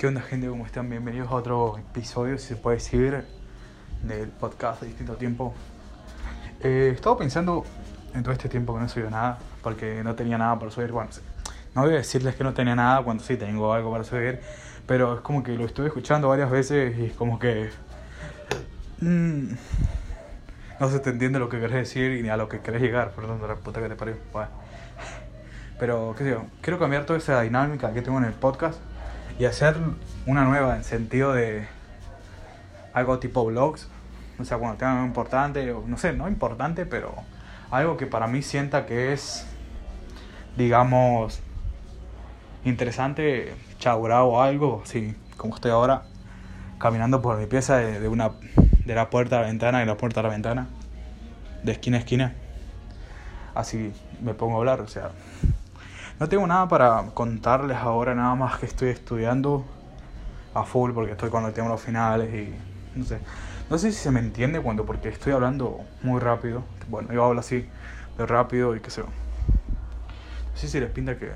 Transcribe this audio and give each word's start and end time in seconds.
¿Qué 0.00 0.06
onda 0.06 0.22
gente? 0.22 0.48
¿Cómo 0.48 0.64
están? 0.64 0.88
Bienvenidos 0.88 1.30
a 1.30 1.34
otro 1.34 1.76
episodio, 1.76 2.38
si 2.38 2.46
se 2.46 2.56
puede 2.56 2.78
decir, 2.78 3.22
del 4.02 4.30
podcast 4.30 4.80
de 4.80 4.86
distinto 4.86 5.16
tiempo. 5.16 5.52
Eh, 6.62 6.92
estaba 6.94 7.18
pensando 7.18 7.66
en 8.14 8.22
todo 8.22 8.32
este 8.32 8.48
tiempo 8.48 8.72
que 8.72 8.80
no 8.80 8.86
he 8.86 8.88
subido 8.88 9.10
nada, 9.10 9.38
porque 9.62 10.02
no 10.02 10.14
tenía 10.14 10.38
nada 10.38 10.58
para 10.58 10.70
subir. 10.70 10.90
Bueno, 10.90 11.10
no 11.74 11.82
voy 11.82 11.92
a 11.92 11.96
decirles 11.98 12.34
que 12.34 12.42
no 12.42 12.54
tenía 12.54 12.74
nada 12.74 13.02
cuando 13.02 13.22
sí 13.22 13.36
tengo 13.36 13.74
algo 13.74 13.92
para 13.92 14.02
subir, 14.02 14.40
pero 14.86 15.16
es 15.16 15.20
como 15.20 15.42
que 15.42 15.52
lo 15.52 15.66
estuve 15.66 15.88
escuchando 15.88 16.30
varias 16.30 16.50
veces 16.50 16.96
y 16.96 17.04
es 17.04 17.12
como 17.12 17.38
que... 17.38 17.68
mm, 19.02 19.52
no 20.80 20.88
se 20.88 21.00
te 21.00 21.10
entiende 21.10 21.38
lo 21.38 21.50
que 21.50 21.60
querés 21.60 21.76
decir 21.76 22.12
y 22.12 22.22
ni 22.22 22.30
a 22.30 22.38
lo 22.38 22.48
que 22.48 22.60
querés 22.60 22.80
llegar, 22.80 23.10
perdón, 23.10 23.42
de 23.42 23.48
la 23.48 23.56
puta 23.56 23.82
que 23.82 23.90
te 23.90 23.96
parió. 23.96 24.16
Bueno. 24.32 24.48
Pero, 25.78 26.14
qué 26.16 26.24
sé 26.24 26.30
yo, 26.30 26.46
quiero 26.62 26.78
cambiar 26.78 27.04
toda 27.04 27.18
esa 27.18 27.42
dinámica 27.42 27.92
que 27.92 28.00
tengo 28.00 28.16
en 28.16 28.24
el 28.24 28.32
podcast 28.32 28.80
y 29.40 29.46
hacer 29.46 29.74
una 30.26 30.44
nueva 30.44 30.76
en 30.76 30.84
sentido 30.84 31.32
de 31.32 31.66
algo 32.92 33.18
tipo 33.20 33.42
vlogs. 33.46 33.88
O 34.38 34.44
sea, 34.44 34.58
cuando 34.58 34.76
tenga 34.76 34.92
algo 34.92 35.06
importante, 35.06 35.72
o 35.72 35.82
no 35.86 35.96
sé, 35.96 36.12
no 36.12 36.28
importante, 36.28 36.84
pero 36.84 37.14
algo 37.70 37.96
que 37.96 38.04
para 38.04 38.26
mí 38.26 38.42
sienta 38.42 38.84
que 38.84 39.14
es, 39.14 39.46
digamos, 40.58 41.40
interesante, 42.66 43.54
chaburado 43.78 44.26
o 44.26 44.42
algo, 44.42 44.82
sí, 44.84 45.16
como 45.38 45.54
estoy 45.54 45.70
ahora, 45.70 46.02
caminando 46.78 47.22
por 47.22 47.38
mi 47.38 47.46
pieza 47.46 47.78
de, 47.78 47.98
de 47.98 48.08
una 48.08 48.32
de 48.84 48.94
la 48.94 49.08
puerta 49.08 49.38
a 49.38 49.40
la 49.40 49.46
ventana 49.46 49.82
y 49.82 49.86
la 49.86 49.96
puerta 49.96 50.20
a 50.20 50.22
la 50.22 50.28
ventana, 50.28 50.68
de 51.62 51.72
esquina 51.72 51.96
a 51.96 52.00
esquina. 52.00 52.34
Así 53.54 53.94
me 54.20 54.34
pongo 54.34 54.56
a 54.56 54.58
hablar, 54.58 54.82
o 54.82 54.88
sea, 54.88 55.12
no 56.20 56.28
tengo 56.28 56.46
nada 56.46 56.68
para 56.68 57.06
contarles 57.14 57.78
ahora, 57.78 58.14
nada 58.14 58.34
más 58.34 58.58
que 58.58 58.66
estoy 58.66 58.90
estudiando 58.90 59.64
a 60.52 60.64
full 60.64 60.92
porque 60.92 61.12
estoy 61.12 61.30
cuando 61.30 61.50
tengo 61.52 61.70
los 61.70 61.80
finales 61.80 62.32
y 62.34 62.54
no 62.98 63.06
sé. 63.06 63.20
No 63.70 63.78
sé 63.78 63.90
si 63.90 63.98
se 63.98 64.10
me 64.10 64.20
entiende 64.20 64.60
cuando, 64.60 64.84
porque 64.84 65.08
estoy 65.08 65.32
hablando 65.32 65.80
muy 66.02 66.20
rápido. 66.20 66.62
Bueno, 66.90 67.10
yo 67.14 67.24
hablo 67.24 67.40
así 67.40 67.66
de 68.18 68.26
rápido 68.26 68.76
y 68.76 68.80
qué 68.80 68.90
sé 68.90 69.00
yo. 69.00 69.06
No 69.06 70.58
sé 70.58 70.68
si 70.68 70.78
les 70.78 70.90
pinta 70.90 71.16
que 71.16 71.32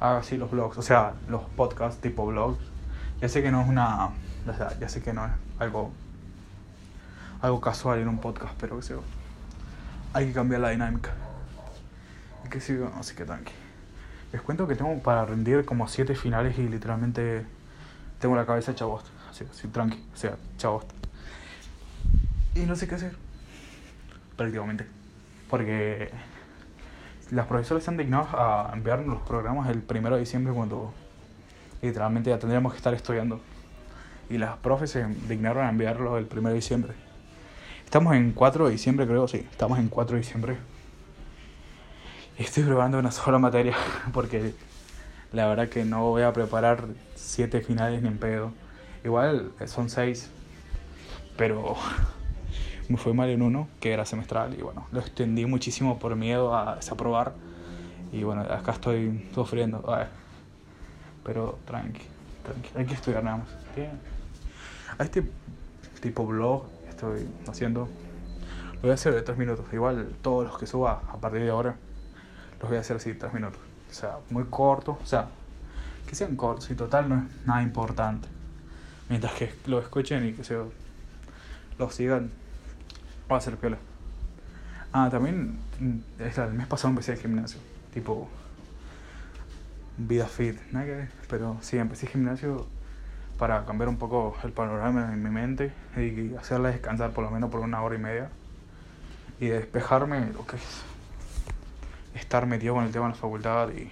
haga 0.00 0.18
así 0.18 0.36
los 0.36 0.50
vlogs, 0.50 0.78
o 0.78 0.82
sea, 0.82 1.12
los 1.28 1.42
podcasts 1.42 2.00
tipo 2.00 2.26
vlogs. 2.26 2.58
Ya 3.20 3.28
sé 3.28 3.44
que 3.44 3.52
no 3.52 3.62
es 3.62 3.68
una, 3.68 4.10
ya 4.80 4.88
sé 4.88 5.02
que 5.02 5.12
no 5.12 5.24
es 5.24 5.32
algo, 5.60 5.92
algo 7.40 7.60
casual 7.60 8.00
en 8.00 8.08
un 8.08 8.18
podcast, 8.18 8.54
pero 8.58 8.74
qué 8.74 8.82
sé. 8.82 8.96
Hay 10.14 10.26
que 10.26 10.32
cambiar 10.32 10.62
la 10.62 10.70
dinámica. 10.70 11.12
Así 12.58 13.14
que 13.14 13.24
tranqui. 13.24 13.52
Les 14.32 14.40
cuento 14.42 14.66
que 14.66 14.74
tengo 14.74 14.98
para 15.02 15.24
rendir 15.24 15.64
como 15.64 15.88
siete 15.88 16.14
finales 16.14 16.58
y 16.58 16.68
literalmente 16.68 17.44
tengo 18.18 18.36
la 18.36 18.46
cabeza 18.46 18.72
hecha 18.72 18.84
bosta. 18.84 19.10
Así, 19.30 19.44
así 19.50 19.68
tranqui, 19.68 20.02
o 20.12 20.16
sea, 20.16 20.36
hecha 20.54 20.68
bosta. 20.68 20.94
Y 22.54 22.60
no 22.60 22.76
sé 22.76 22.86
qué 22.86 22.94
hacer. 22.96 23.16
Prácticamente. 24.36 24.86
Porque 25.48 26.10
las 27.30 27.46
profesoras 27.46 27.84
se 27.84 27.90
han 27.90 27.96
dignado 27.96 28.28
a 28.32 28.70
enviarnos 28.74 29.06
los 29.06 29.22
programas 29.22 29.70
el 29.70 29.82
primero 29.82 30.16
de 30.16 30.20
diciembre 30.20 30.52
cuando 30.52 30.92
literalmente 31.80 32.30
ya 32.30 32.38
tendríamos 32.38 32.72
que 32.72 32.76
estar 32.76 32.94
estudiando. 32.94 33.40
Y 34.30 34.38
las 34.38 34.56
profes 34.58 34.90
se 34.90 35.06
dignaron 35.28 35.64
a 35.64 35.70
enviarlo 35.70 36.16
el 36.18 36.26
primero 36.26 36.50
de 36.50 36.56
diciembre. 36.56 36.92
Estamos 37.84 38.14
en 38.14 38.32
4 38.32 38.66
de 38.66 38.72
diciembre, 38.72 39.06
creo, 39.06 39.28
sí. 39.28 39.46
Estamos 39.50 39.78
en 39.78 39.88
4 39.88 40.14
de 40.14 40.22
diciembre. 40.22 40.56
Estoy 42.38 42.64
probando 42.64 42.98
una 42.98 43.10
sola 43.10 43.38
materia 43.38 43.76
porque 44.14 44.54
la 45.32 45.46
verdad 45.46 45.68
que 45.68 45.84
no 45.84 46.08
voy 46.08 46.22
a 46.22 46.32
preparar 46.32 46.86
siete 47.14 47.60
finales 47.60 48.00
ni 48.00 48.08
en 48.08 48.16
pedo. 48.16 48.52
Igual 49.04 49.52
son 49.66 49.90
seis, 49.90 50.30
pero 51.36 51.76
me 52.88 52.96
fue 52.96 53.12
mal 53.12 53.28
en 53.28 53.42
uno, 53.42 53.68
que 53.80 53.92
era 53.92 54.06
semestral, 54.06 54.54
y 54.58 54.62
bueno, 54.62 54.86
lo 54.92 55.00
extendí 55.00 55.44
muchísimo 55.44 55.98
por 55.98 56.16
miedo 56.16 56.56
a 56.56 56.76
desaprobar. 56.76 57.34
Y 58.12 58.22
bueno, 58.22 58.42
acá 58.42 58.72
estoy 58.72 59.28
sufriendo. 59.34 59.84
Ay, 59.94 60.06
pero 61.24 61.58
tranqui, 61.66 62.02
tranqui, 62.44 62.70
hay 62.74 62.86
que 62.86 62.94
estudiar 62.94 63.24
nada 63.24 63.38
más. 63.38 63.48
A 64.98 65.04
este 65.04 65.22
tipo 66.00 66.26
blog 66.26 66.64
estoy 66.88 67.28
haciendo, 67.46 67.88
lo 68.76 68.80
voy 68.80 68.90
a 68.92 68.94
hacer 68.94 69.14
de 69.14 69.20
tres 69.20 69.36
minutos. 69.36 69.66
Igual 69.70 70.14
todos 70.22 70.46
los 70.46 70.58
que 70.58 70.66
suba 70.66 71.02
a 71.12 71.16
partir 71.18 71.42
de 71.42 71.50
ahora 71.50 71.76
los 72.62 72.70
voy 72.70 72.78
a 72.78 72.80
hacer 72.80 72.96
así, 72.96 73.12
tres 73.14 73.34
minutos. 73.34 73.60
O 73.90 73.94
sea, 73.94 74.16
muy 74.30 74.44
corto, 74.44 74.98
o 75.02 75.06
sea, 75.06 75.28
que 76.06 76.14
sean 76.14 76.36
cortos 76.36 76.70
y 76.70 76.74
total 76.74 77.08
no 77.08 77.16
es 77.16 77.46
nada 77.46 77.62
importante. 77.62 78.28
Mientras 79.08 79.34
que 79.34 79.52
lo 79.66 79.80
escuchen 79.80 80.26
y 80.26 80.32
que 80.32 80.44
se 80.44 80.56
lo 81.78 81.90
sigan, 81.90 82.30
va 83.30 83.36
a 83.36 83.40
ser 83.40 83.56
piola. 83.56 83.76
Ah, 84.92 85.08
también 85.10 85.58
mm, 85.80 85.98
el 86.18 86.52
mes 86.52 86.66
pasado 86.66 86.90
empecé 86.90 87.12
el 87.12 87.18
gimnasio, 87.18 87.60
tipo 87.92 88.28
vida 89.98 90.26
fit, 90.26 90.58
nada 90.70 90.86
que 90.86 91.08
pero 91.28 91.58
sí, 91.60 91.78
empecé 91.78 92.06
el 92.06 92.12
gimnasio 92.12 92.66
para 93.38 93.64
cambiar 93.64 93.88
un 93.88 93.96
poco 93.96 94.36
el 94.44 94.52
panorama 94.52 95.12
en 95.12 95.22
mi 95.22 95.30
mente 95.30 95.72
y 95.96 96.34
hacerla 96.36 96.70
descansar 96.70 97.10
por 97.10 97.24
lo 97.24 97.30
menos 97.30 97.50
por 97.50 97.60
una 97.60 97.82
hora 97.82 97.94
y 97.94 97.98
media 97.98 98.30
y 99.40 99.48
despejarme 99.48 100.32
lo 100.32 100.46
que 100.46 100.56
es 100.56 100.82
estar 102.14 102.46
metido 102.46 102.74
con 102.74 102.84
el 102.84 102.92
tema 102.92 103.06
de 103.06 103.12
la 103.12 103.18
facultad 103.18 103.70
y 103.70 103.90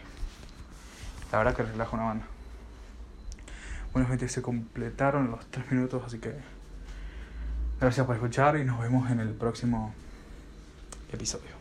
la 1.32 1.38
verdad 1.38 1.54
que 1.54 1.62
relaja 1.62 1.96
una 1.96 2.04
banda. 2.04 2.26
Bueno 3.92 4.08
gente, 4.08 4.28
se 4.28 4.42
completaron 4.42 5.30
los 5.30 5.46
tres 5.46 5.70
minutos, 5.70 6.02
así 6.06 6.18
que 6.18 6.34
gracias 7.80 8.06
por 8.06 8.14
escuchar 8.14 8.56
y 8.56 8.64
nos 8.64 8.80
vemos 8.80 9.10
en 9.10 9.20
el 9.20 9.30
próximo 9.30 9.94
episodio. 11.12 11.59